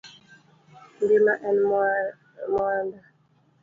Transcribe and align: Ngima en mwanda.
Ngima 0.99 1.33
en 1.49 1.57
mwanda. 2.51 3.01